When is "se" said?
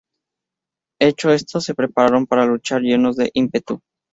1.61-1.75